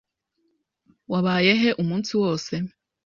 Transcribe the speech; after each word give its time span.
Wabaye 1.11 1.51
he 1.61 1.69
umunsi 1.81 2.11
wose? 2.21 2.53